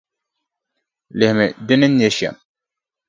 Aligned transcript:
Lihimi 1.17 1.47
di 1.65 1.73
ni 1.77 1.87
ne 1.89 2.07
shɛm. 2.17 2.35